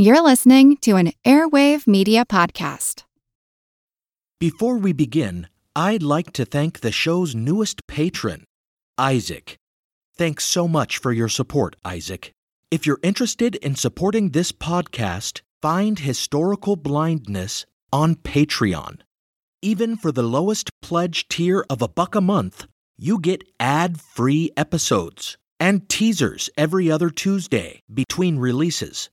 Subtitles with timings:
[0.00, 3.02] You're listening to an Airwave Media Podcast.
[4.38, 8.44] Before we begin, I'd like to thank the show's newest patron,
[8.96, 9.56] Isaac.
[10.16, 12.30] Thanks so much for your support, Isaac.
[12.70, 19.00] If you're interested in supporting this podcast, find Historical Blindness on Patreon.
[19.62, 24.52] Even for the lowest pledge tier of a buck a month, you get ad free
[24.56, 29.10] episodes and teasers every other Tuesday between releases.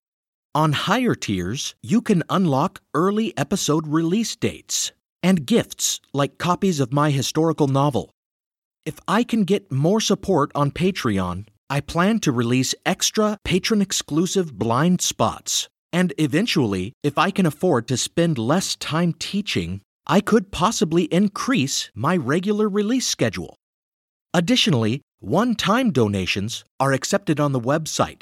[0.55, 6.93] On higher tiers, you can unlock early episode release dates and gifts like copies of
[6.93, 8.09] my historical novel.
[8.86, 14.57] If I can get more support on Patreon, I plan to release extra patron exclusive
[14.57, 15.68] blind spots.
[15.91, 21.91] And eventually, if I can afford to spend less time teaching, I could possibly increase
[21.93, 23.57] my regular release schedule.
[24.33, 28.21] Additionally, one time donations are accepted on the website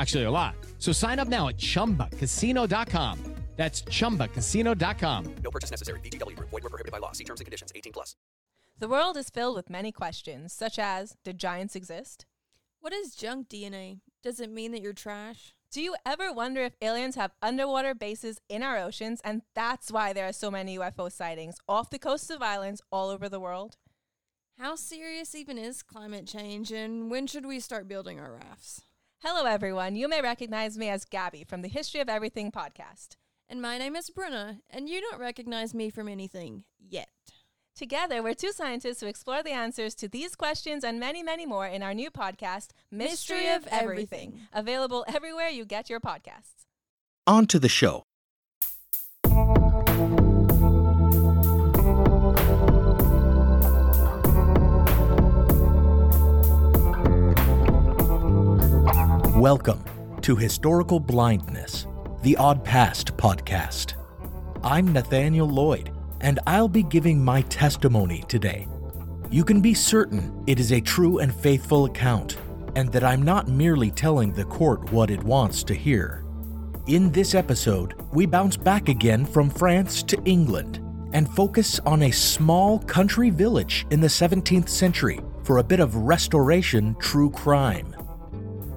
[0.00, 0.54] Actually, a lot.
[0.78, 3.18] So sign up now at chumbacasino.com.
[3.56, 5.34] That's chumbacasino.com.
[5.44, 6.00] No purchase necessary.
[6.00, 6.48] VGW Group.
[6.48, 7.12] Void were prohibited by law.
[7.12, 7.70] See terms and conditions.
[7.74, 8.16] 18 plus.
[8.78, 12.24] The world is filled with many questions, such as Did giants exist?
[12.80, 14.00] What is junk DNA?
[14.22, 15.52] Does it mean that you're trash?
[15.70, 20.14] Do you ever wonder if aliens have underwater bases in our oceans and that's why
[20.14, 23.76] there are so many UFO sightings off the coasts of islands all over the world?
[24.58, 28.82] How serious even is climate change, and when should we start building our rafts?
[29.22, 29.96] Hello, everyone.
[29.96, 33.16] You may recognize me as Gabby from the History of Everything podcast.
[33.50, 37.10] And my name is Bruna, and you don't recognize me from anything yet.
[37.76, 41.66] Together, we're two scientists who explore the answers to these questions and many, many more
[41.66, 44.40] in our new podcast, Mystery, Mystery of of Everything, Everything.
[44.54, 46.64] available everywhere you get your podcasts.
[47.26, 48.04] On to the show.
[59.40, 59.82] Welcome
[60.20, 61.86] to Historical Blindness,
[62.20, 63.94] the Odd Past podcast.
[64.62, 68.68] I'm Nathaniel Lloyd, and I'll be giving my testimony today.
[69.30, 72.36] You can be certain it is a true and faithful account,
[72.76, 76.22] and that I'm not merely telling the court what it wants to hear.
[76.86, 80.80] In this episode, we bounce back again from France to England
[81.14, 85.96] and focus on a small country village in the 17th century for a bit of
[85.96, 87.96] restoration true crime.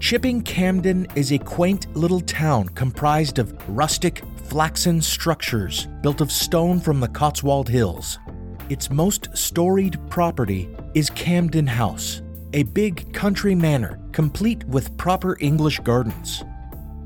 [0.03, 6.81] Chipping Campden is a quaint little town comprised of rustic, flaxen structures built of stone
[6.81, 8.19] from the Cotswold Hills.
[8.69, 12.21] Its most storied property is Campden House,
[12.51, 16.43] a big country manor complete with proper English gardens.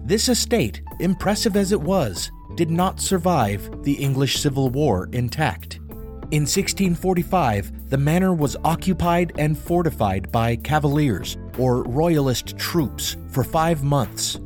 [0.04, 5.76] This estate, impressive as it was, did not survive the English Civil War intact.
[6.32, 13.84] In 1645, the manor was occupied and fortified by Cavaliers, or Royalist troops, for five
[13.84, 14.40] months.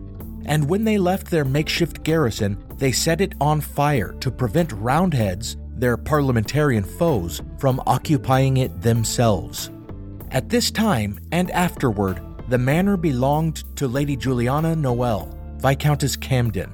[0.45, 5.57] And when they left their makeshift garrison, they set it on fire to prevent Roundheads,
[5.75, 9.71] their parliamentarian foes, from occupying it themselves.
[10.31, 16.69] At this time and afterward, the manor belonged to Lady Juliana Noel, Viscountess Campden.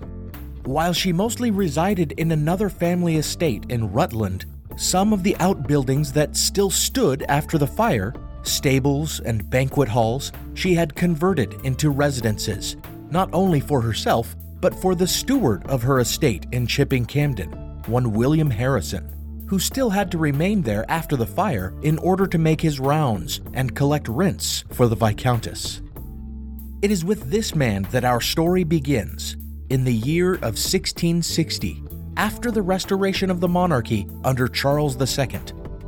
[0.65, 4.45] While she mostly resided in another family estate in Rutland,
[4.77, 10.75] some of the outbuildings that still stood after the fire, stables and banquet halls, she
[10.75, 12.77] had converted into residences,
[13.09, 18.13] not only for herself, but for the steward of her estate in Chipping Campden, one
[18.13, 22.61] William Harrison, who still had to remain there after the fire in order to make
[22.61, 25.81] his rounds and collect rents for the Viscountess.
[26.83, 29.37] It is with this man that our story begins,
[29.69, 31.83] in the year of 1660,
[32.17, 35.39] after the restoration of the monarchy under Charles II,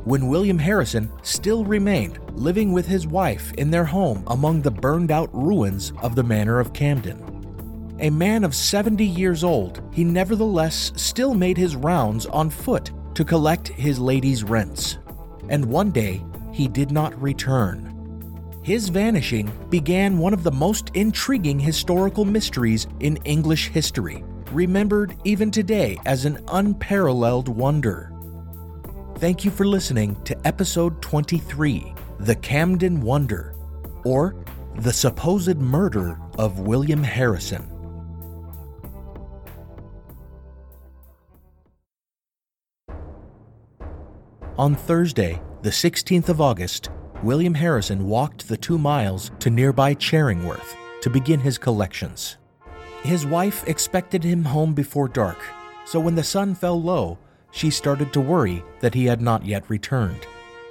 [0.04, 5.10] when William Harrison still remained living with his wife in their home among the burned
[5.10, 7.26] out ruins of the Manor of Campden.
[8.00, 13.24] A man of 70 years old, he nevertheless still made his rounds on foot to
[13.24, 14.98] collect his lady's rents.
[15.48, 17.88] And one day, he did not return.
[18.62, 25.50] His vanishing began one of the most intriguing historical mysteries in English history, remembered even
[25.50, 28.12] today as an unparalleled wonder.
[29.16, 33.54] Thank you for listening to episode 23 The Campden Wonder,
[34.04, 34.34] or
[34.76, 37.70] The Supposed Murder of William Harrison.
[44.56, 46.90] On Thursday, the 16th of August,
[47.22, 52.36] William Harrison walked the two miles to nearby Charingworth to begin his collections.
[53.02, 55.38] His wife expected him home before dark,
[55.84, 57.18] so when the sun fell low,
[57.50, 60.26] she started to worry that he had not yet returned.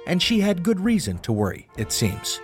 [0.06, 2.40] And she had good reason to worry, it seems.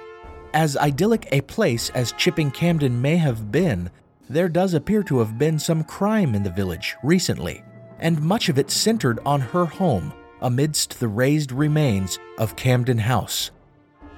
[0.53, 3.91] As idyllic a place as Chipping Campden may have been,
[4.29, 7.63] there does appear to have been some crime in the village recently,
[7.99, 10.13] and much of it centered on her home
[10.43, 13.51] amidst the razed remains of Campden House.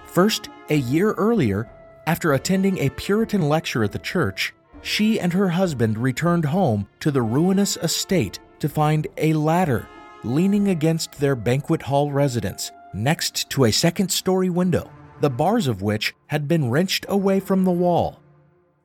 [0.04, 1.70] First, a year earlier,
[2.06, 7.10] after attending a Puritan lecture at the church, she and her husband returned home to
[7.10, 9.88] the ruinous estate to find a ladder
[10.25, 14.90] leaning against their banquet hall residence next to a second story window,
[15.20, 18.20] the bars of which had been wrenched away from the wall.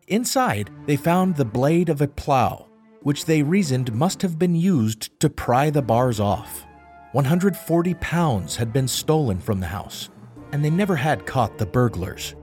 [0.08, 2.68] Inside, they found the blade of a plow,
[3.02, 6.66] which they reasoned must have been used to pry the bars off.
[7.14, 10.10] 140 pounds had been stolen from the house,
[10.52, 12.36] and they never had caught the burglars.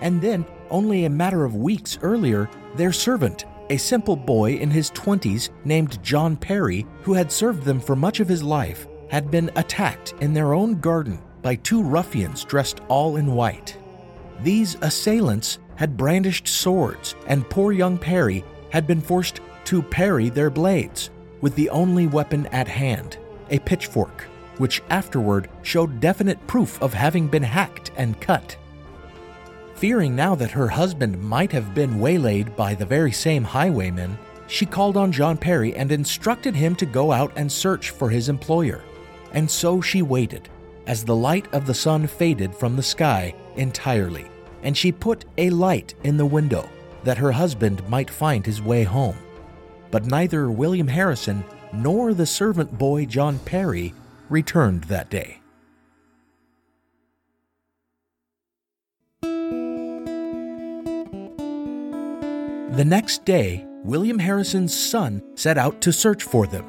[0.00, 4.90] And then, only a matter of weeks earlier, their servant, a simple boy in his
[4.92, 9.50] 20s named John Perry, who had served them for much of his life, had been
[9.56, 13.76] attacked in their own garden by two ruffians dressed all in white.
[14.42, 20.50] These assailants had brandished swords, and poor young Perry had been forced to parry their
[20.50, 21.10] blades
[21.40, 23.18] with the only weapon at hand,
[23.50, 24.22] a pitchfork,
[24.58, 28.56] which afterward showed definite proof of having been hacked and cut.
[29.78, 34.66] Fearing now that her husband might have been waylaid by the very same highwaymen, she
[34.66, 38.82] called on John Perry and instructed him to go out and search for his employer.
[39.34, 40.48] And so she waited,
[40.88, 44.26] as the light of the sun faded from the sky entirely,
[44.64, 46.68] and she put a light in the window
[47.04, 49.16] that her husband might find his way home.
[49.92, 53.94] But neither William Harrison nor the servant boy John Perry
[54.28, 55.37] returned that day.
[62.78, 66.64] The next day, William Harrison's son set out to search for them,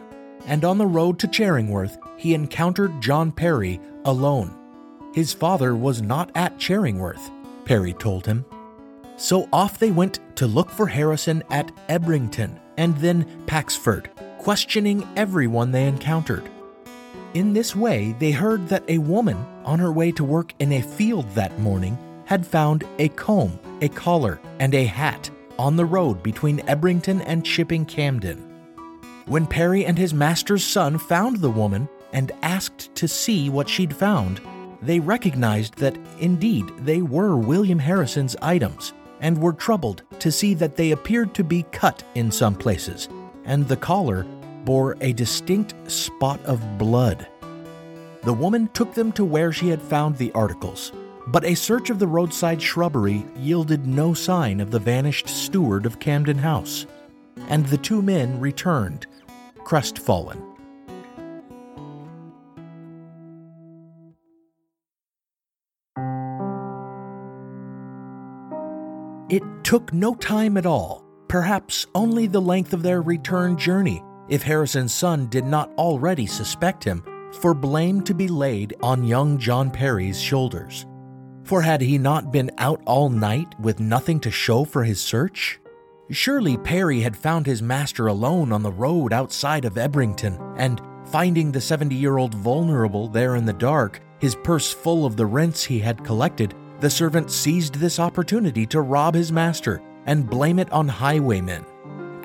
[0.47, 4.57] and on the road to Charingworth, he encountered John Perry alone.
[5.13, 7.29] His father was not at Charingworth,
[7.63, 8.43] Perry told him.
[9.17, 14.09] So off they went to look for Harrison at Ebrington and then Paxford,
[14.39, 16.49] questioning everyone they encountered.
[17.35, 20.81] In this way, they heard that a woman on her way to work in a
[20.81, 25.29] field that morning had found a comb, a collar, and a hat
[25.59, 28.37] on the road between Ebrington and Chipping Camden.
[29.25, 33.93] When Perry and his master's son found the woman and asked to see what she'd
[33.93, 34.39] found,
[34.81, 40.77] they recognized that indeed they were William Harrison's items and were troubled to see that
[40.77, 43.09] they appeared to be cut in some places,
[43.43, 44.25] and the collar
[44.63, 47.27] bore a distinct spot of blood.
[48.23, 50.93] The woman took them to where she had found the articles,
[51.31, 55.99] but a search of the roadside shrubbery yielded no sign of the vanished steward of
[55.99, 56.87] Campden House,
[57.49, 59.05] and the two men returned,
[59.63, 60.41] crestfallen.
[69.29, 74.41] It took no time at all, perhaps only the length of their return journey, if
[74.41, 77.03] Harrison's son did not already suspect him,
[77.41, 80.87] for blame to be laid on young John Perry's shoulders.
[81.49, 85.59] For had he not been out all night with nothing to show for his search?
[86.11, 91.51] Surely Perry had found his master alone on the road outside of Ebrington, and finding
[91.51, 95.63] the 70 year old vulnerable there in the dark, his purse full of the rents
[95.63, 100.71] he had collected, the servant seized this opportunity to rob his master and blame it
[100.71, 101.65] on highwaymen.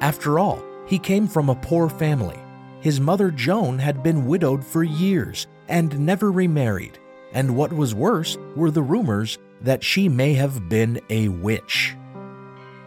[0.00, 2.38] After all, he came from a poor family.
[2.82, 6.98] His mother Joan had been widowed for years and never remarried,
[7.34, 11.94] and what was worse were the rumors that she may have been a witch.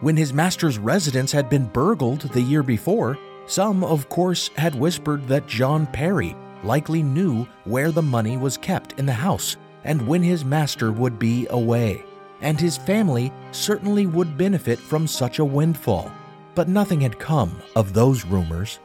[0.00, 5.26] When his master's residence had been burgled the year before, some, of course, had whispered
[5.28, 10.22] that John Perry likely knew where the money was kept in the house and when
[10.22, 12.04] his master would be away,
[12.40, 16.12] and his family certainly would benefit from such a windfall.
[16.54, 18.80] But nothing had come of those rumors.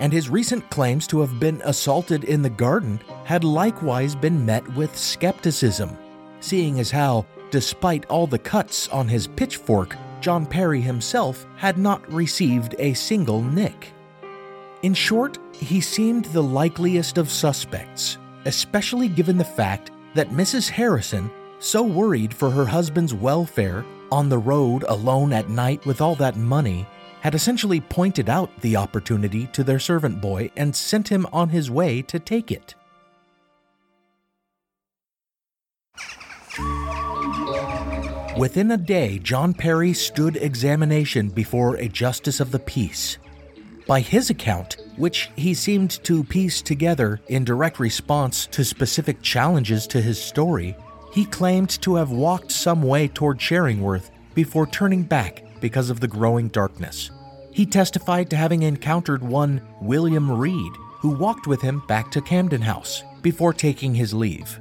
[0.00, 4.66] And his recent claims to have been assaulted in the garden had likewise been met
[4.74, 5.96] with skepticism,
[6.40, 12.10] seeing as how, despite all the cuts on his pitchfork, John Perry himself had not
[12.12, 13.92] received a single nick.
[14.82, 20.68] In short, he seemed the likeliest of suspects, especially given the fact that Mrs.
[20.68, 26.14] Harrison, so worried for her husband's welfare on the road alone at night with all
[26.16, 26.86] that money,
[27.24, 31.70] had essentially pointed out the opportunity to their servant boy and sent him on his
[31.70, 32.74] way to take it.
[38.36, 43.16] Within a day, John Perry stood examination before a justice of the peace.
[43.86, 49.86] By his account, which he seemed to piece together in direct response to specific challenges
[49.86, 50.76] to his story,
[51.14, 56.08] he claimed to have walked some way toward Charingworth before turning back because of the
[56.08, 57.10] growing darkness.
[57.54, 62.62] He testified to having encountered one William Reed, who walked with him back to Campden
[62.62, 64.60] House before taking his leave.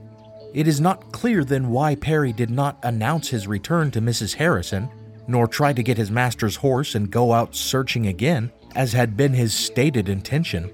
[0.54, 4.36] It is not clear then why Perry did not announce his return to Mrs.
[4.36, 4.90] Harrison,
[5.28, 9.34] nor try to get his master's horse and go out searching again, as had been
[9.34, 10.70] his stated intention.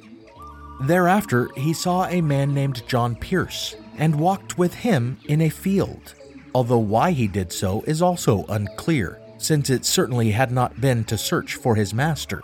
[0.82, 6.16] Thereafter, he saw a man named John Pierce and walked with him in a field,
[6.54, 11.18] although why he did so is also unclear, since it certainly had not been to
[11.18, 12.44] search for his master.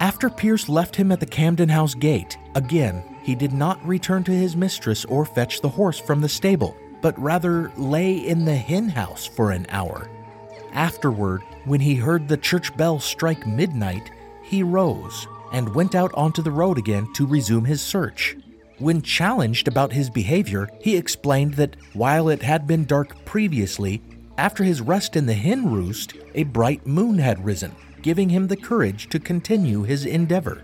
[0.00, 4.32] After Pierce left him at the Campden House gate, again, he did not return to
[4.32, 8.88] his mistress or fetch the horse from the stable, but rather lay in the hen
[8.88, 10.10] house for an hour.
[10.72, 14.10] Afterward, when he heard the church bell strike midnight,
[14.42, 18.36] he rose and went out onto the road again to resume his search.
[18.78, 24.00] When challenged about his behavior, he explained that while it had been dark previously,
[24.38, 28.56] after his rest in the hen roost, a bright moon had risen, giving him the
[28.56, 30.62] courage to continue his endeavor.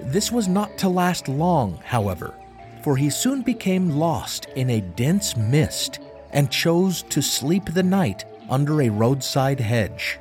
[0.00, 2.34] This was not to last long, however,
[2.82, 8.24] for he soon became lost in a dense mist and chose to sleep the night
[8.48, 10.18] under a roadside hedge.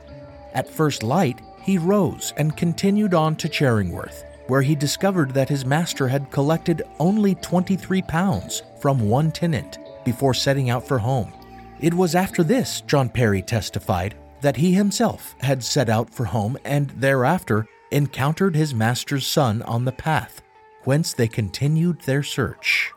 [0.53, 5.65] At first light, he rose and continued on to Charingworth, where he discovered that his
[5.65, 11.31] master had collected only 23 pounds from one tenant before setting out for home.
[11.79, 16.57] It was after this, John Perry testified, that he himself had set out for home
[16.65, 20.41] and thereafter encountered his master's son on the path,
[20.85, 22.91] whence they continued their search.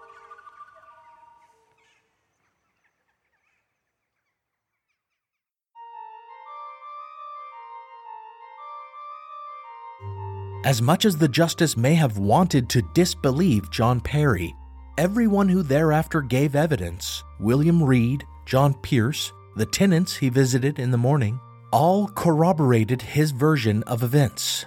[10.64, 14.54] As much as the justice may have wanted to disbelieve John Perry,
[14.98, 20.98] everyone who thereafter gave evidence William Reed, John Pierce, the tenants he visited in the
[20.98, 21.38] morning
[21.72, 24.66] all corroborated his version of events.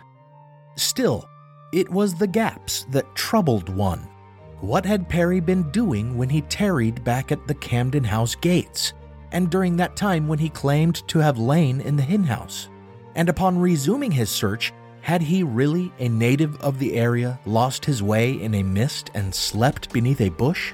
[0.77, 1.27] Still,
[1.73, 4.07] it was the gaps that troubled one.
[4.61, 8.93] What had Perry been doing when he tarried back at the Campden House gates,
[9.33, 12.69] and during that time when he claimed to have lain in the hen house?
[13.15, 14.71] And upon resuming his search,
[15.01, 19.35] had he really, a native of the area, lost his way in a mist and
[19.35, 20.71] slept beneath a bush?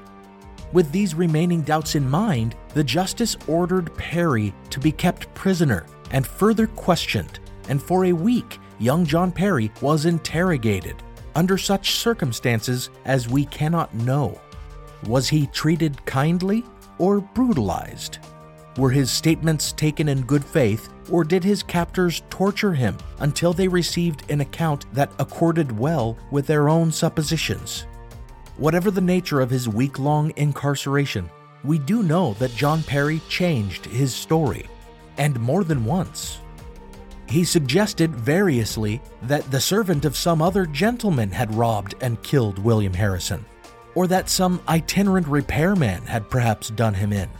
[0.72, 6.24] With these remaining doubts in mind, the justice ordered Perry to be kept prisoner and
[6.24, 10.96] further questioned, and for a week young John Perry was interrogated
[11.34, 14.40] under such circumstances as we cannot know.
[15.06, 16.64] Was he treated kindly
[16.98, 18.18] or brutalized?
[18.76, 23.66] Were his statements taken in good faith, or did his captors torture him until they
[23.66, 27.86] received an account that accorded well with their own suppositions?
[28.60, 31.30] Whatever the nature of his week long incarceration,
[31.64, 34.66] we do know that John Perry changed his story,
[35.16, 36.40] and more than once.
[37.26, 42.92] He suggested variously that the servant of some other gentleman had robbed and killed William
[42.92, 43.46] Harrison,
[43.94, 47.30] or that some itinerant repairman had perhaps done him in.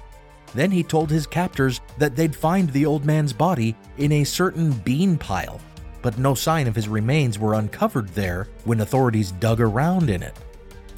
[0.54, 4.72] Then he told his captors that they'd find the old man's body in a certain
[4.72, 5.60] bean pile,
[6.00, 10.34] but no sign of his remains were uncovered there when authorities dug around in it.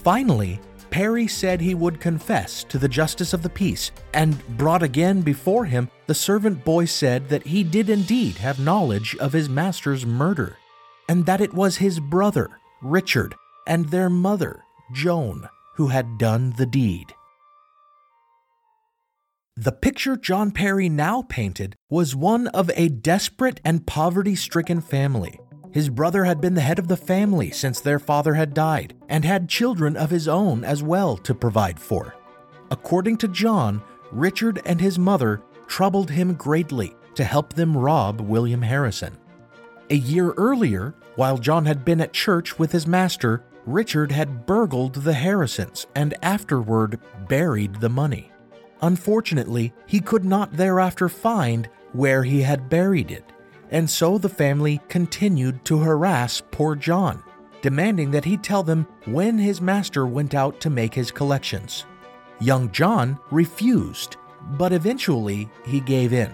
[0.03, 5.23] Finally, Perry said he would confess to the justice of the peace, and brought again
[5.23, 10.05] before him, the servant boy said that he did indeed have knowledge of his master's
[10.05, 10.59] murder,
[11.09, 12.51] and that it was his brother,
[12.83, 13.35] Richard,
[13.67, 17.15] and their mother, Joan, who had done the deed.
[19.57, 25.39] The picture John Perry now painted was one of a desperate and poverty stricken family.
[25.73, 29.25] His brother had been the head of the family since their father had died, and
[29.25, 32.15] had children of his own as well to provide for.
[32.71, 38.63] According to John, Richard and his mother troubled him greatly to help them rob William
[38.63, 39.17] Harrison.
[39.89, 44.95] A year earlier, while John had been at church with his master, Richard had burgled
[44.97, 46.99] the Harrisons and afterward
[47.29, 48.31] buried the money.
[48.83, 53.32] Unfortunately, he could not thereafter find where he had buried it,
[53.73, 57.25] and so the family continued to harass poor John,
[57.63, 61.87] demanding that he tell them when his master went out to make his collections.
[62.39, 64.17] Young John refused,
[64.59, 66.33] but eventually he gave in.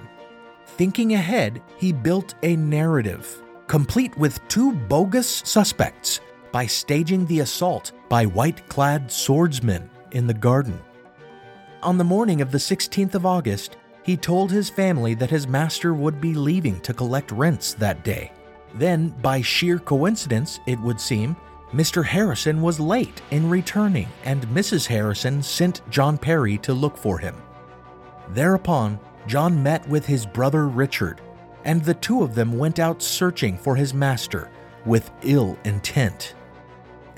[0.66, 7.92] Thinking ahead, he built a narrative, complete with two bogus suspects, by staging the assault
[8.08, 10.80] by white clad swordsmen in the garden.
[11.82, 13.76] On the morning of the 16th of August,
[14.08, 18.32] he told his family that his master would be leaving to collect rents that day.
[18.72, 21.36] Then, by sheer coincidence, it would seem,
[21.74, 22.02] Mr.
[22.02, 24.86] Harrison was late in returning, and Mrs.
[24.86, 27.36] Harrison sent John Perry to look for him.
[28.30, 31.20] Thereupon, John met with his brother Richard,
[31.66, 34.50] and the two of them went out searching for his master
[34.86, 36.32] with ill intent.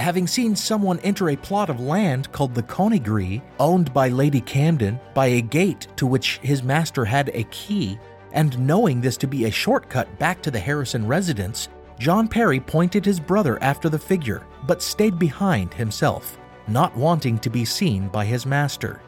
[0.00, 4.98] Having seen someone enter a plot of land called the Conygree, owned by Lady Campden,
[5.12, 7.98] by a gate to which his master had a key,
[8.32, 13.04] and knowing this to be a shortcut back to the Harrison residence, John Perry pointed
[13.04, 18.24] his brother after the figure, but stayed behind himself, not wanting to be seen by
[18.24, 19.02] his master.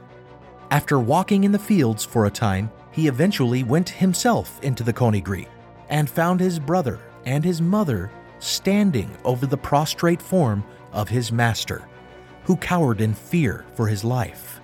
[0.70, 5.48] After walking in the fields for a time, he eventually went himself into the Conygree
[5.88, 11.88] and found his brother and his mother standing over the prostrate form of his master,
[12.44, 14.60] who cowered in fear for his life.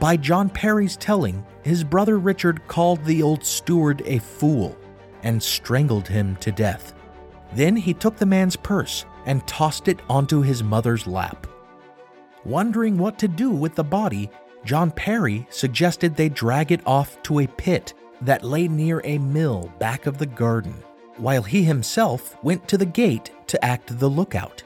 [0.00, 4.76] By John Perry's telling, his brother Richard called the old steward a fool
[5.22, 6.94] and strangled him to death.
[7.52, 11.46] Then he took the man's purse and tossed it onto his mother's lap.
[12.44, 14.30] Wondering what to do with the body,
[14.64, 19.72] John Perry suggested they drag it off to a pit that lay near a mill
[19.78, 20.74] back of the garden,
[21.16, 24.62] while he himself went to the gate to act the lookout.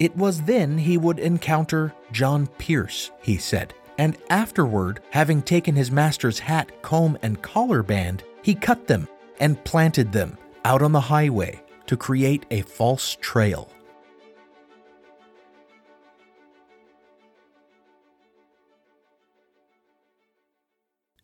[0.00, 5.90] It was then he would encounter John Pierce, he said, and afterward, having taken his
[5.90, 9.08] master's hat, comb, and collar band, he cut them
[9.40, 13.72] and planted them out on the highway to create a false trail.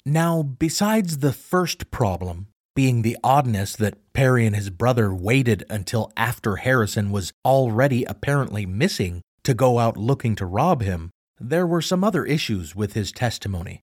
[0.04, 6.12] Now, besides the first problem, being the oddness that Perry and his brother waited until
[6.16, 11.82] after Harrison was already apparently missing to go out looking to rob him, there were
[11.82, 13.80] some other issues with his testimony.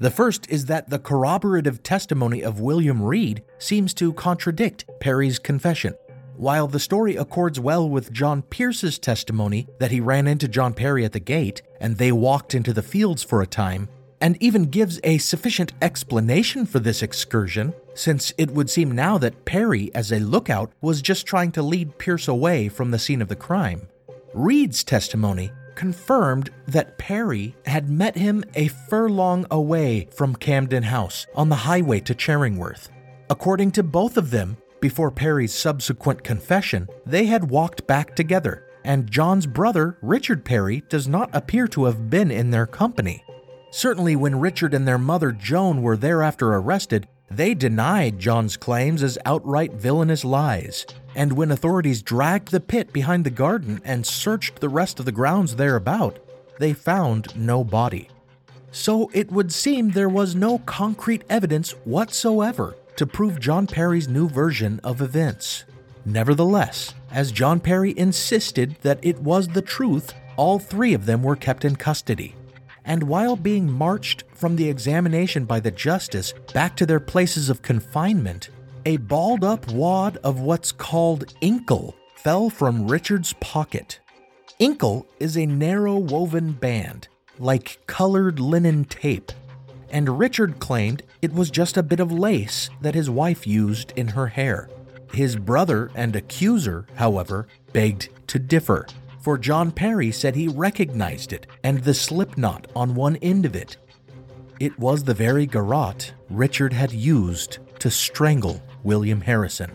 [0.00, 5.94] The first is that the corroborative testimony of William Reed seems to contradict Perry's confession.
[6.36, 11.04] While the story accords well with John Pierce's testimony that he ran into John Perry
[11.04, 13.88] at the gate and they walked into the fields for a time,
[14.20, 19.44] and even gives a sufficient explanation for this excursion, since it would seem now that
[19.44, 23.28] Perry, as a lookout, was just trying to lead Pierce away from the scene of
[23.28, 23.88] the crime.
[24.32, 31.48] Reed's testimony confirmed that Perry had met him a furlong away from Campden House on
[31.48, 32.88] the highway to Charingworth.
[33.30, 39.10] According to both of them, before Perry's subsequent confession, they had walked back together, and
[39.10, 43.24] John's brother, Richard Perry, does not appear to have been in their company.
[43.76, 49.18] Certainly, when Richard and their mother Joan were thereafter arrested, they denied John's claims as
[49.26, 50.86] outright villainous lies.
[51.16, 55.10] And when authorities dragged the pit behind the garden and searched the rest of the
[55.10, 56.20] grounds thereabout,
[56.60, 58.08] they found no body.
[58.70, 64.28] So it would seem there was no concrete evidence whatsoever to prove John Perry's new
[64.28, 65.64] version of events.
[66.04, 71.34] Nevertheless, as John Perry insisted that it was the truth, all three of them were
[71.34, 72.36] kept in custody
[72.84, 77.62] and while being marched from the examination by the justice back to their places of
[77.62, 78.50] confinement,
[78.86, 84.00] a balled up wad of what's called inkle fell from Richard's pocket.
[84.58, 89.32] Inkle is a narrow woven band, like colored linen tape,
[89.90, 94.08] and Richard claimed it was just a bit of lace that his wife used in
[94.08, 94.68] her hair.
[95.12, 98.86] His brother and accuser, however, begged to differ
[99.24, 103.56] for John Perry said he recognized it and the slip knot on one end of
[103.56, 103.76] it.
[104.60, 109.72] It was the very garrote Richard had used to strangle William Harrison.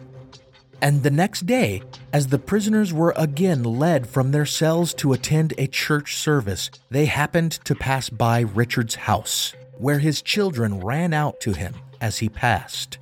[0.81, 1.81] And the next day,
[2.13, 7.05] as the prisoners were again led from their cells to attend a church service, they
[7.05, 12.29] happened to pass by Richard's house, where his children ran out to him as he
[12.29, 12.97] passed.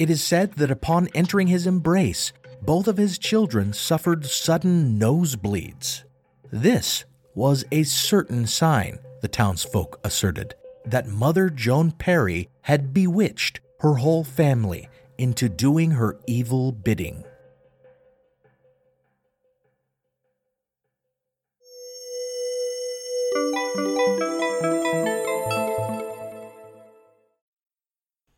[0.00, 6.02] It is said that upon entering his embrace, both of his children suffered sudden nosebleeds.
[6.50, 13.94] This was a certain sign, the townsfolk asserted, that Mother Joan Perry had bewitched her
[13.94, 14.88] whole family
[15.18, 17.24] into doing her evil bidding.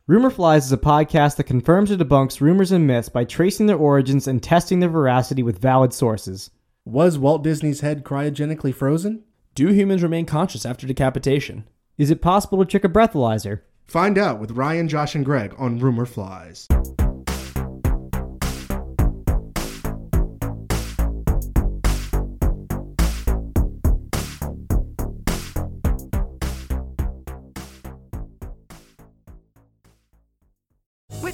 [0.05, 3.77] Rumor Flies is a podcast that confirms or debunks rumors and myths by tracing their
[3.77, 6.51] origins and testing their veracity with valid sources.
[6.85, 9.23] Was Walt Disney's head cryogenically frozen?
[9.55, 11.63] Do humans remain conscious after decapitation?
[11.97, 13.61] Is it possible to trick a breathalyzer?
[13.85, 16.67] Find out with Ryan, Josh, and Greg on Rumor Flies.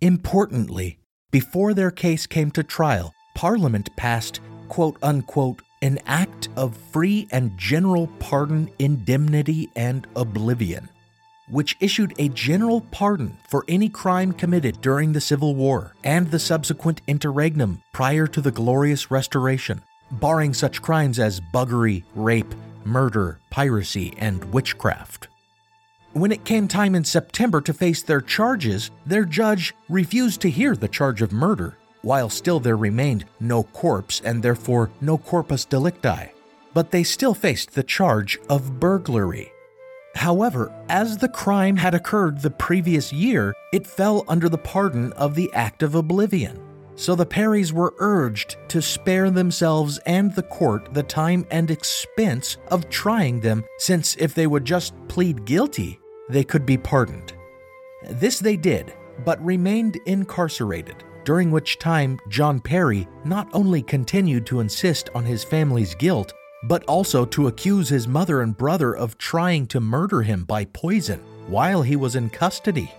[0.00, 0.98] Importantly,
[1.32, 7.56] before their case came to trial, Parliament passed, quote unquote, an act of free and
[7.58, 10.88] general pardon, indemnity, and oblivion,
[11.48, 16.38] which issued a general pardon for any crime committed during the Civil War and the
[16.38, 19.82] subsequent interregnum prior to the Glorious Restoration,
[20.12, 25.27] barring such crimes as buggery, rape, murder, piracy, and witchcraft.
[26.18, 30.74] When it came time in September to face their charges, their judge refused to hear
[30.74, 36.32] the charge of murder, while still there remained no corpse and therefore no corpus delicti.
[36.74, 39.52] But they still faced the charge of burglary.
[40.16, 45.36] However, as the crime had occurred the previous year, it fell under the pardon of
[45.36, 46.60] the Act of Oblivion.
[46.96, 52.56] So the Perrys were urged to spare themselves and the court the time and expense
[52.72, 57.32] of trying them, since if they would just plead guilty, they could be pardoned.
[58.10, 64.60] This they did, but remained incarcerated, during which time John Perry not only continued to
[64.60, 66.32] insist on his family's guilt,
[66.64, 71.20] but also to accuse his mother and brother of trying to murder him by poison
[71.46, 72.90] while he was in custody.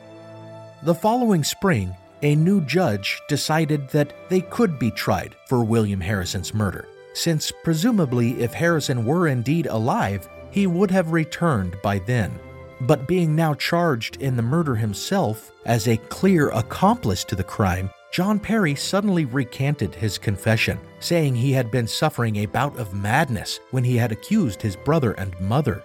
[0.83, 6.53] The following spring, a new judge decided that they could be tried for William Harrison's
[6.53, 12.37] murder, since presumably if Harrison were indeed alive, he would have returned by then.
[12.81, 17.89] But being now charged in the murder himself as a clear accomplice to the crime,
[18.11, 23.59] John Perry suddenly recanted his confession, saying he had been suffering a bout of madness
[23.71, 25.83] when he had accused his brother and mother.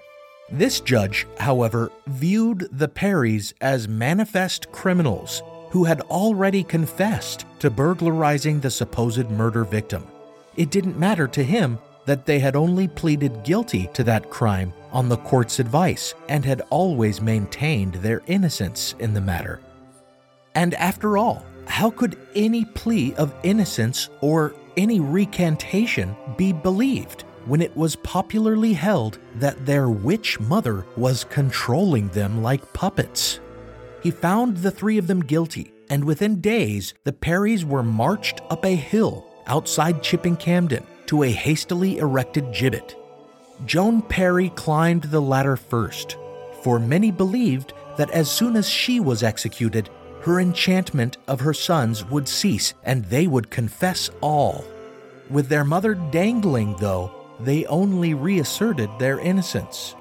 [0.51, 8.61] This judge, however, viewed the Perrys as manifest criminals who had already confessed to burglarizing
[8.61, 10.07] the supposed murder victim.
[10.57, 15.09] It didn't matter to him that they had only pleaded guilty to that crime on
[15.09, 19.61] the court's advice and had always maintained their innocence in the matter.
[20.55, 27.61] And after all, how could any plea of innocence or any recantation be believed when
[27.61, 33.41] it was popularly held that their witch mother was controlling them like puppets?
[34.03, 38.65] He found the three of them guilty, and within days, the Perrys were marched up
[38.65, 42.97] a hill outside Chipping Campden to a hastily erected gibbet.
[43.67, 46.17] Joan Perry climbed the ladder first,
[46.63, 49.89] for many believed that as soon as she was executed,
[50.23, 54.65] her enchantment of her sons would cease and they would confess all.
[55.31, 59.95] With their mother dangling, though, they only reasserted their innocence.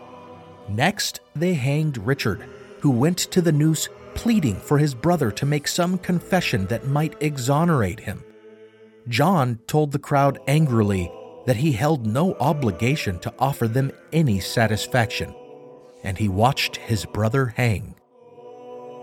[0.70, 2.48] Next, they hanged Richard,
[2.80, 7.22] who went to the noose pleading for his brother to make some confession that might
[7.22, 8.24] exonerate him.
[9.08, 11.12] John told the crowd angrily
[11.46, 15.36] that he held no obligation to offer them any satisfaction,
[16.04, 17.96] and he watched his brother hang.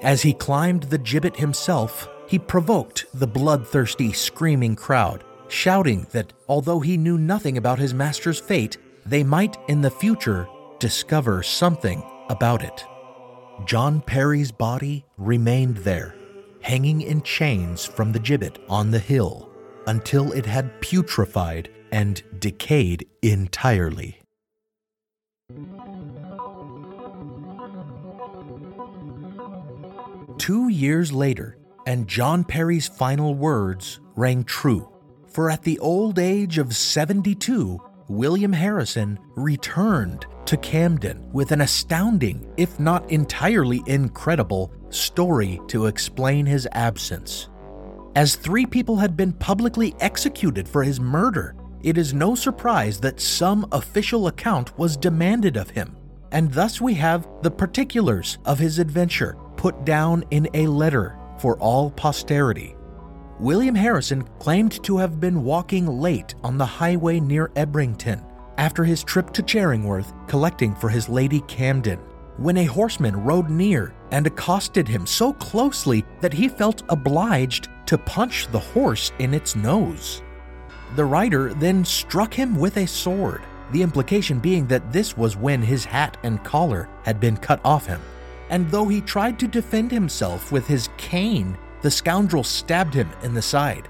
[0.02, 6.80] As he climbed the gibbet himself, he provoked the bloodthirsty, screaming crowd, shouting that although
[6.80, 12.62] he knew nothing about his master's fate, they might in the future discover something about
[12.62, 12.84] it.
[13.66, 16.14] John Perry's body remained there,
[16.62, 19.49] hanging in chains from the gibbet on the hill,
[19.86, 24.20] until it had putrefied and decayed entirely.
[30.38, 34.88] Two years later, and John Perry's final words rang true.
[35.26, 42.50] For at the old age of 72, William Harrison returned to Campden with an astounding,
[42.56, 47.49] if not entirely incredible, story to explain his absence.
[48.16, 53.20] As three people had been publicly executed for his murder, it is no surprise that
[53.20, 55.96] some official account was demanded of him,
[56.32, 61.56] and thus we have the particulars of his adventure put down in a letter for
[61.58, 62.74] all posterity.
[63.38, 68.24] William Harrison claimed to have been walking late on the highway near Ebrington
[68.58, 72.00] after his trip to Charingworth collecting for his lady Campden
[72.38, 77.98] when a horseman rode near and accosted him so closely that he felt obliged to
[77.98, 80.22] punch the horse in its nose.
[80.96, 83.42] The rider then struck him with a sword,
[83.72, 87.86] the implication being that this was when his hat and collar had been cut off
[87.86, 88.00] him.
[88.48, 93.32] And though he tried to defend himself with his cane, the scoundrel stabbed him in
[93.32, 93.88] the side.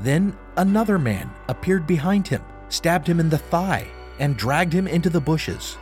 [0.00, 3.86] Then another man appeared behind him, stabbed him in the thigh,
[4.18, 5.76] and dragged him into the bushes.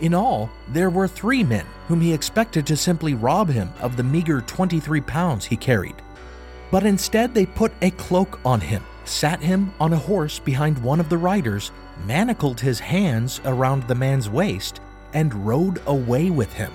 [0.00, 4.02] In all, there were three men whom he expected to simply rob him of the
[4.02, 5.96] meager 23 pounds he carried.
[6.70, 11.00] But instead, they put a cloak on him, sat him on a horse behind one
[11.00, 11.70] of the riders,
[12.04, 14.80] manacled his hands around the man's waist,
[15.14, 16.72] and rode away with him.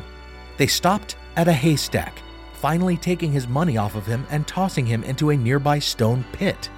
[0.57, 2.21] They stopped at a haystack,
[2.53, 6.69] finally taking his money off of him and tossing him into a nearby stone pit.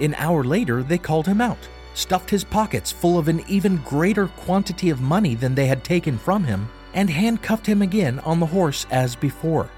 [0.00, 4.28] An hour later, they called him out, stuffed his pockets full of an even greater
[4.28, 8.46] quantity of money than they had taken from him, and handcuffed him again on the
[8.46, 9.68] horse as before.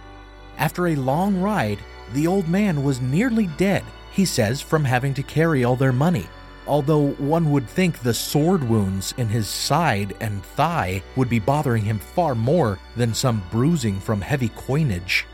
[0.58, 1.78] After a long ride,
[2.12, 6.26] the old man was nearly dead, he says, from having to carry all their money.
[6.66, 11.84] Although one would think the sword wounds in his side and thigh would be bothering
[11.84, 15.24] him far more than some bruising from heavy coinage.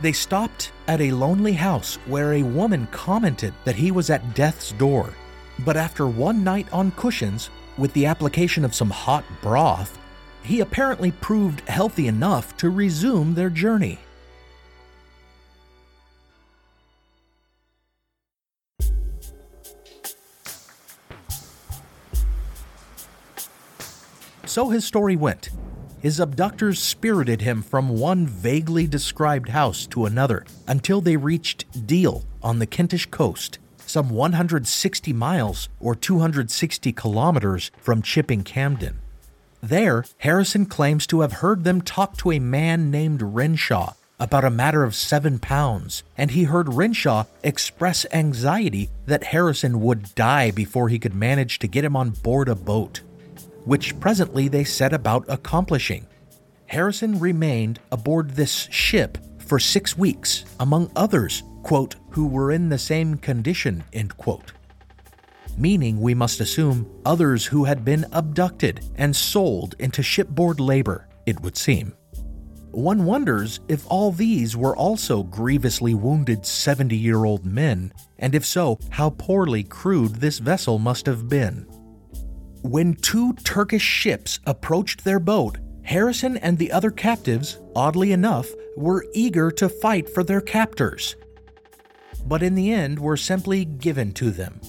[0.00, 4.72] They stopped at a lonely house where a woman commented that he was at death's
[4.72, 5.12] door.
[5.64, 9.98] But after one night on cushions, with the application of some hot broth,
[10.42, 13.98] he apparently proved healthy enough to resume their journey.
[24.46, 25.50] So his story went.
[26.00, 32.24] His abductors spirited him from one vaguely described house to another until they reached Deal
[32.42, 33.58] on the Kentish coast,
[33.90, 38.96] some 160 miles or 260 kilometers from Chipping Campden.
[39.62, 44.50] There, Harrison claims to have heard them talk to a man named Renshaw about a
[44.50, 50.88] matter of seven pounds, and he heard Renshaw express anxiety that Harrison would die before
[50.88, 53.00] he could manage to get him on board a boat
[53.64, 56.06] which presently they set about accomplishing.
[56.66, 62.78] Harrison remained aboard this ship for six weeks, among others, quote, who were in the
[62.78, 64.52] same condition, end quote.
[65.56, 71.40] Meaning, we must assume, others who had been abducted and sold into shipboard labor, it
[71.40, 71.92] would seem.
[72.72, 78.44] One wonders if all these were also grievously wounded 70 year old men, and if
[78.44, 81.66] so, how poorly crewed this vessel must have been.
[82.62, 89.06] When two Turkish ships approached their boat, Harrison and the other captives, oddly enough, were
[89.14, 91.16] eager to fight for their captors,
[92.26, 94.60] but in the end were simply given to them.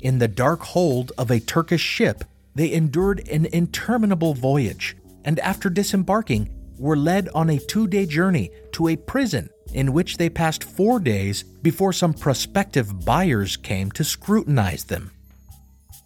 [0.00, 2.24] In the dark hold of a Turkish ship,
[2.54, 6.48] they endured an interminable voyage, and after disembarking,
[6.78, 10.98] were led on a two day journey to a prison in which they passed four
[10.98, 15.10] days before some prospective buyers came to scrutinize them.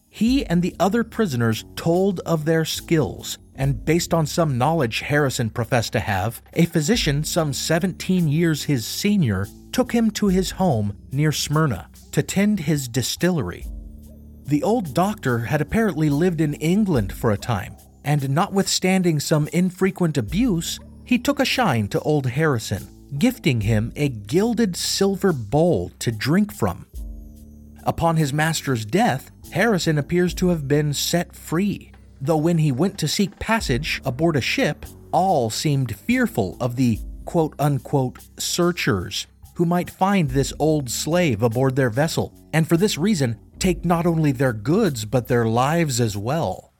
[0.09, 5.51] He and the other prisoners told of their skills, and based on some knowledge Harrison
[5.51, 10.97] professed to have, a physician some 17 years his senior took him to his home
[11.13, 13.67] near Smyrna to tend his distillery.
[14.47, 20.19] The old doctor had apparently lived in England for a time, and notwithstanding some infrequent
[20.19, 22.87] abuse, he took a shine to old Harrison,
[23.19, 26.87] gifting him a gilded silver bowl to drink from.
[27.85, 32.99] Upon his master's death, Harrison appears to have been set free, though when he went
[32.99, 39.65] to seek passage aboard a ship, all seemed fearful of the quote unquote searchers who
[39.65, 44.33] might find this old slave aboard their vessel, and for this reason take not only
[44.33, 46.73] their goods but their lives as well.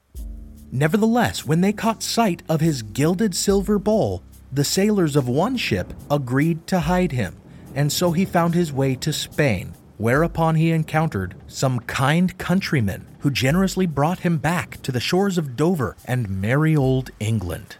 [0.71, 5.93] Nevertheless, when they caught sight of his gilded silver bowl, the sailors of one ship
[6.11, 7.37] agreed to hide him,
[7.73, 13.31] and so he found his way to Spain, whereupon he encountered some kind countrymen who
[13.31, 17.77] generously brought him back to the shores of Dover and merry old England.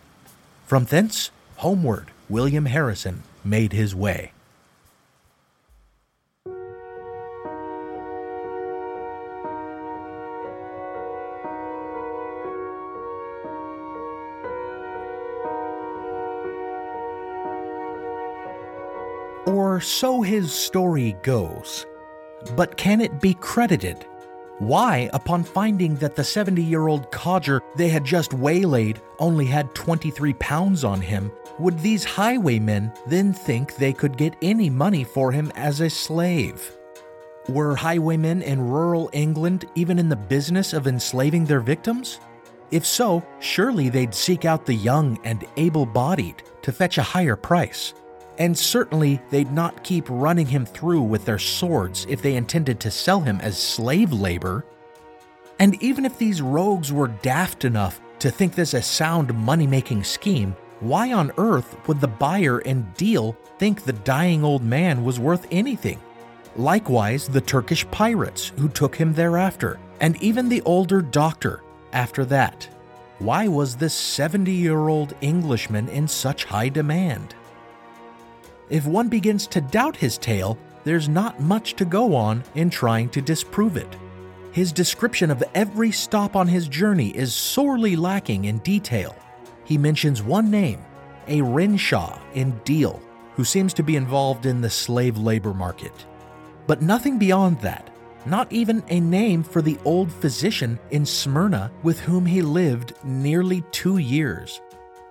[0.65, 4.31] From thence, homeward, William Harrison made his way.
[19.45, 21.85] Or so his story goes.
[22.55, 24.05] But can it be credited?
[24.59, 29.75] Why, upon finding that the 70 year old codger they had just waylaid only had
[29.75, 35.31] 23 pounds on him, would these highwaymen then think they could get any money for
[35.31, 36.71] him as a slave?
[37.49, 42.19] Were highwaymen in rural England even in the business of enslaving their victims?
[42.71, 47.35] If so, surely they'd seek out the young and able bodied to fetch a higher
[47.35, 47.93] price.
[48.37, 52.91] And certainly they'd not keep running him through with their swords if they intended to
[52.91, 54.65] sell him as slave labor.
[55.59, 60.03] And even if these rogues were daft enough to think this a sound money making
[60.03, 65.19] scheme, why on earth would the buyer and deal think the dying old man was
[65.19, 65.99] worth anything?
[66.57, 71.61] Likewise, the Turkish pirates who took him thereafter, and even the older doctor
[71.93, 72.67] after that.
[73.19, 77.35] Why was this 70 year old Englishman in such high demand?
[78.69, 83.09] If one begins to doubt his tale, there's not much to go on in trying
[83.09, 83.95] to disprove it.
[84.51, 89.15] His description of every stop on his journey is sorely lacking in detail.
[89.65, 90.83] He mentions one name,
[91.27, 93.01] a Renshaw in Deal,
[93.35, 96.05] who seems to be involved in the slave labor market.
[96.67, 97.89] But nothing beyond that,
[98.25, 103.61] not even a name for the old physician in Smyrna with whom he lived nearly
[103.71, 104.61] two years.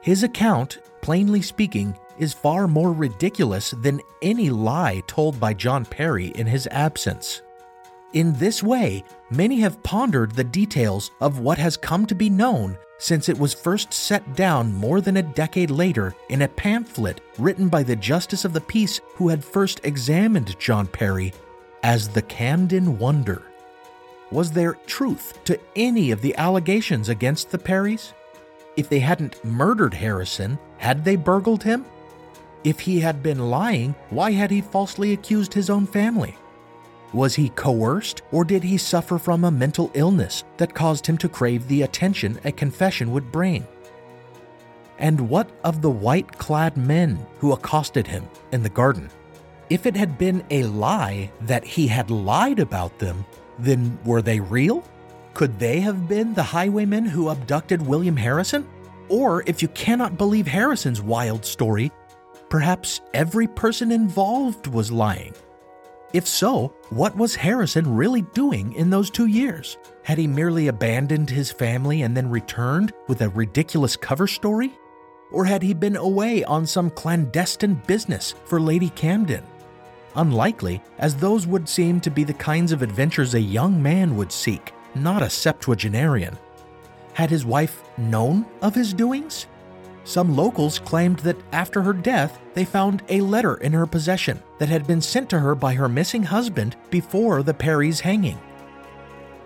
[0.00, 6.29] His account, plainly speaking, is far more ridiculous than any lie told by John Perry
[6.29, 7.42] in his absence.
[8.12, 12.79] In this way, many have pondered the details of what has come to be known
[12.98, 17.68] since it was first set down more than a decade later in a pamphlet written
[17.68, 21.33] by the Justice of the Peace who had first examined John Perry
[21.83, 23.42] as the Campden Wonder.
[24.31, 28.12] Was there truth to any of the allegations against the Perrys?
[28.77, 31.85] If they hadn't murdered Harrison, had they burgled him?
[32.64, 36.37] If he had been lying, why had he falsely accused his own family?
[37.12, 41.29] Was he coerced, or did he suffer from a mental illness that caused him to
[41.29, 43.66] crave the attention a confession would bring?
[44.98, 49.11] And what of the white clad men who accosted him in the garden?
[49.68, 53.27] If it had been a lie that he had lied about them,
[53.59, 54.83] then were they real?
[55.35, 58.66] Could they have been the highwaymen who abducted William Harrison?
[59.09, 61.92] Or if you cannot believe Harrison's wild story,
[62.54, 65.34] Perhaps every person involved was lying.
[66.12, 69.76] If so, what was Harrison really doing in those two years?
[70.04, 74.72] Had he merely abandoned his family and then returned with a ridiculous cover story?
[75.32, 79.42] Or had he been away on some clandestine business for Lady Campden?
[80.14, 84.30] Unlikely, as those would seem to be the kinds of adventures a young man would
[84.30, 86.38] seek, not a septuagenarian.
[87.14, 89.48] Had his wife known of his doings?
[90.04, 94.68] Some locals claimed that after her death, they found a letter in her possession that
[94.68, 98.38] had been sent to her by her missing husband before the Perry's hanging.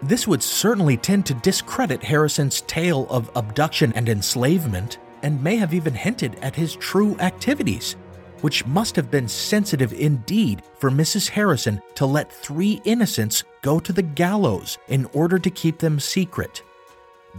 [0.02, 5.74] This would certainly tend to discredit Harrison's tale of abduction and enslavement, and may have
[5.74, 7.96] even hinted at his true activities,
[8.40, 11.28] which must have been sensitive indeed for Mrs.
[11.28, 16.62] Harrison to let three innocents go to the gallows in order to keep them secret.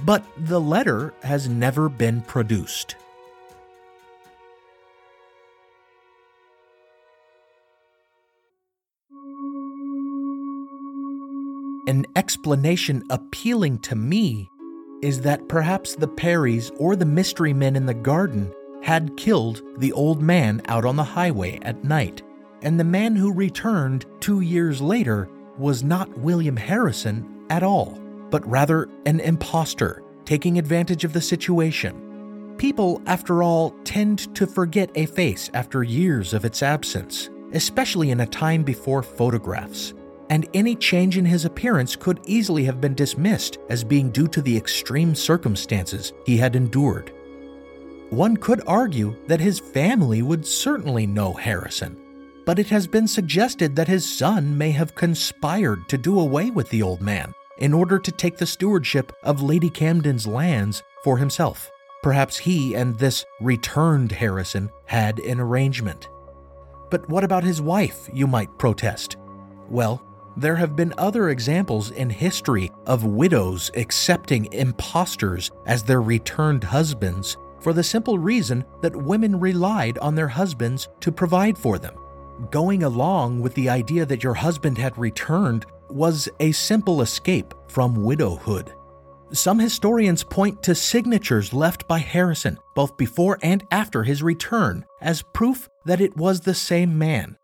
[0.04, 2.96] But the letter has never been produced.
[11.88, 14.50] An explanation appealing to me
[15.02, 18.54] is that perhaps the Perrys or the mystery men in the garden
[18.84, 22.22] had killed the old man out on the highway at night,
[22.62, 27.98] and the man who returned two years later was not William Harrison at all,
[28.30, 32.56] but rather an impostor taking advantage of the situation.
[32.58, 38.20] People, after all, tend to forget a face after years of its absence, especially in
[38.20, 39.94] a time before photographs
[40.30, 44.42] and any change in his appearance could easily have been dismissed as being due to
[44.42, 47.12] the extreme circumstances he had endured.
[48.10, 51.98] One could argue that his family would certainly know Harrison,
[52.46, 56.70] but it has been suggested that his son may have conspired to do away with
[56.70, 61.70] the old man in order to take the stewardship of Lady Campden's lands for himself.
[62.02, 66.08] Perhaps he and this returned Harrison had an arrangement.
[66.90, 69.18] But what about his wife, you might protest?
[69.70, 70.02] Well,
[70.38, 77.38] There have been other examples in history of widows accepting impostors as their returned husbands
[77.60, 81.96] for the simple reason that women relied on their husbands to provide for them.
[82.52, 88.04] Going along with the idea that your husband had returned was a simple escape from
[88.04, 88.74] widowhood.
[89.32, 95.22] Some historians point to signatures left by Harrison, both before and after his return, as
[95.34, 97.38] proof that it was the same man.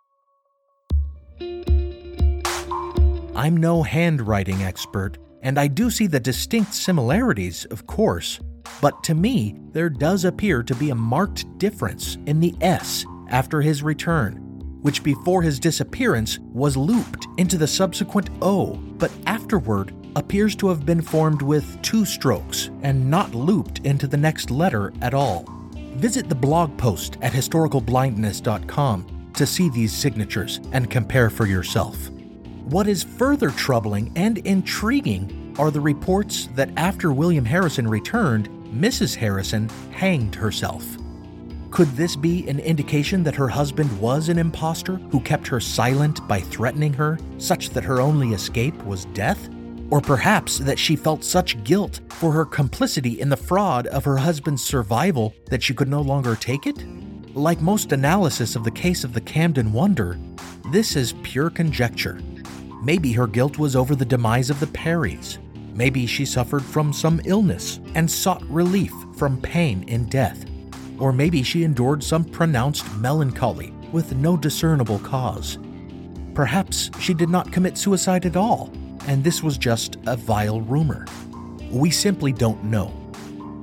[3.35, 8.39] I'm no handwriting expert, and I do see the distinct similarities, of course,
[8.79, 13.61] but to me, there does appear to be a marked difference in the S after
[13.61, 14.37] his return,
[14.81, 20.85] which before his disappearance was looped into the subsequent O, but afterward appears to have
[20.85, 25.45] been formed with two strokes and not looped into the next letter at all.
[25.97, 32.11] Visit the blog post at historicalblindness.com to see these signatures and compare for yourself.
[32.65, 39.13] What is further troubling and intriguing are the reports that after William Harrison returned, Mrs.
[39.13, 40.83] Harrison hanged herself.
[41.69, 46.27] Could this be an indication that her husband was an impostor who kept her silent
[46.27, 49.47] by threatening her, such that her only escape was death?
[49.91, 54.17] Or perhaps that she felt such guilt for her complicity in the fraud of her
[54.17, 56.83] husband's survival that she could no longer take it?
[57.35, 60.17] Like most analysis of the case of the Campden Wonder,
[60.71, 62.19] this is pure conjecture.
[62.85, 65.39] Maybe her guilt was over the demise of the Perrys.
[65.73, 70.45] Maybe she suffered from some illness and sought relief from pain in death.
[70.99, 75.57] Or maybe she endured some pronounced melancholy with no discernible cause.
[76.35, 78.69] Perhaps she did not commit suicide at all,
[79.07, 81.07] and this was just a vile rumor.
[81.71, 82.93] We simply don't know.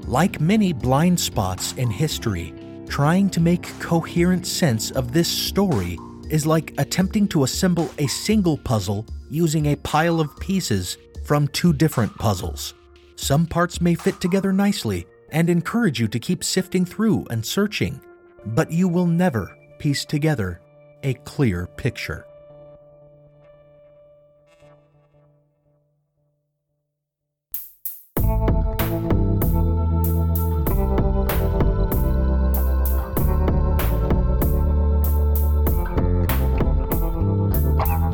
[0.08, 2.52] Like many blind spots in history,
[2.88, 5.96] trying to make coherent sense of this story
[6.32, 11.74] is like attempting to assemble a single puzzle using a pile of pieces from two
[11.74, 12.72] different puzzles.
[13.16, 18.00] Some parts may fit together nicely and encourage you to keep sifting through and searching,
[18.46, 20.60] but you will never piece together
[21.02, 22.24] a clear picture.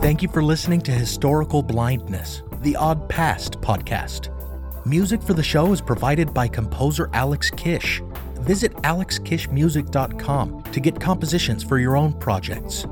[0.08, 4.34] Thank you for listening to Historical Blindness, the Odd Past podcast.
[4.86, 8.00] Music for the show is provided by composer Alex Kish.
[8.36, 12.86] Visit alexkishmusic.com to get compositions for your own projects.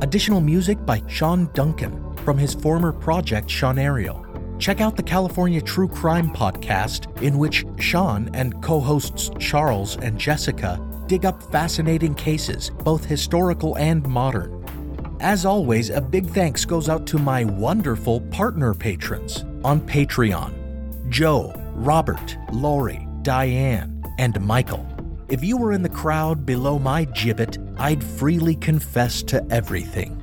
[0.00, 4.26] Additional music by Sean Duncan from his former project Sean Ariel.
[4.58, 10.18] Check out the California True Crime podcast, in which Sean and co hosts Charles and
[10.20, 14.59] Jessica dig up fascinating cases, both historical and modern.
[15.20, 21.52] As always, a big thanks goes out to my wonderful partner patrons on Patreon Joe,
[21.74, 24.86] Robert, Lori, Diane, and Michael.
[25.28, 30.22] If you were in the crowd below my gibbet, I'd freely confess to everything.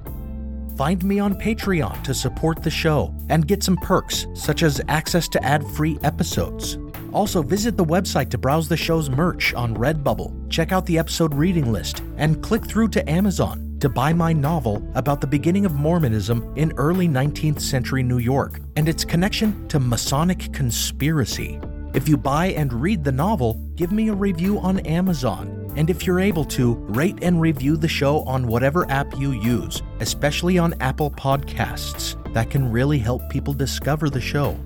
[0.76, 5.28] Find me on Patreon to support the show and get some perks, such as access
[5.30, 6.80] to ad free episodes.
[7.14, 11.36] Also, visit the website to browse the show's merch on Redbubble, check out the episode
[11.36, 15.74] reading list, and click through to Amazon to buy my novel about the beginning of
[15.74, 21.60] Mormonism in early 19th century New York and its connection to Masonic conspiracy.
[21.94, 25.72] If you buy and read the novel, give me a review on Amazon.
[25.76, 29.84] And if you're able to, rate and review the show on whatever app you use,
[30.00, 32.16] especially on Apple Podcasts.
[32.34, 34.58] That can really help people discover the show.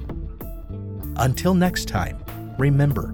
[1.17, 2.23] Until next time,
[2.57, 3.13] remember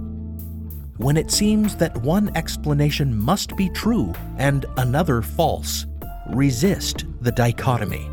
[0.97, 5.85] when it seems that one explanation must be true and another false,
[6.29, 8.09] resist the dichotomy.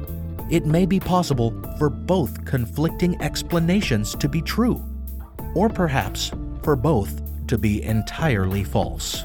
[0.51, 4.85] It may be possible for both conflicting explanations to be true,
[5.55, 6.31] or perhaps
[6.63, 9.25] for both to be entirely false.